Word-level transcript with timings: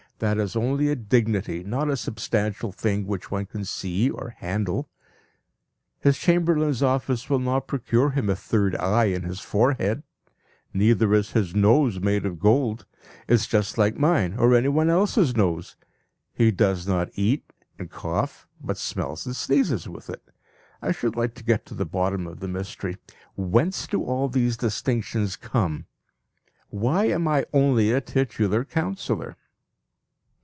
That 0.21 0.37
is 0.37 0.55
only 0.55 0.87
a 0.89 0.95
dignity, 0.95 1.63
not 1.63 1.89
a 1.89 1.97
substantial 1.97 2.71
thing 2.71 3.07
which 3.07 3.31
one 3.31 3.47
can 3.47 3.65
see 3.65 4.07
or 4.07 4.35
handle. 4.37 4.87
His 5.99 6.19
chamberlain's 6.19 6.83
office 6.83 7.27
will 7.27 7.39
not 7.39 7.65
procure 7.67 8.11
him 8.11 8.29
a 8.29 8.35
third 8.35 8.75
eye 8.75 9.05
in 9.05 9.23
his 9.23 9.39
forehead. 9.39 10.03
Neither 10.75 11.11
is 11.15 11.31
his 11.31 11.55
nose 11.55 11.99
made 11.99 12.23
of 12.27 12.37
gold; 12.39 12.85
it 13.27 13.33
is 13.33 13.47
just 13.47 13.79
like 13.79 13.97
mine 13.97 14.35
or 14.37 14.53
anyone 14.53 14.91
else's 14.91 15.35
nose. 15.35 15.75
He 16.35 16.51
does 16.51 16.87
not 16.87 17.09
eat 17.15 17.43
and 17.79 17.89
cough, 17.89 18.47
but 18.63 18.77
smells 18.77 19.25
and 19.25 19.35
sneezes 19.35 19.89
with 19.89 20.07
it. 20.07 20.21
I 20.83 20.91
should 20.91 21.15
like 21.15 21.33
to 21.33 21.43
get 21.43 21.65
to 21.65 21.73
the 21.73 21.83
bottom 21.83 22.27
of 22.27 22.41
the 22.41 22.47
mystery 22.47 22.97
whence 23.35 23.87
do 23.87 24.03
all 24.03 24.29
these 24.29 24.55
distinctions 24.55 25.35
come? 25.35 25.87
Why 26.69 27.05
am 27.05 27.27
I 27.27 27.47
only 27.53 27.91
a 27.91 28.01
titular 28.01 28.63
councillor? 28.63 29.35